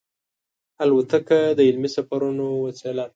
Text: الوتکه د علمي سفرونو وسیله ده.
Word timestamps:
الوتکه 0.83 1.39
د 1.57 1.59
علمي 1.69 1.89
سفرونو 1.95 2.45
وسیله 2.65 3.03
ده. 3.07 3.09